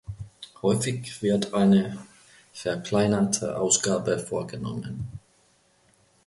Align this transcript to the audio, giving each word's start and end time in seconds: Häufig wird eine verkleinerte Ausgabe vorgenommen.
Häufig 0.63 1.21
wird 1.21 1.53
eine 1.53 1.95
verkleinerte 2.53 3.55
Ausgabe 3.55 4.17
vorgenommen. 4.17 5.07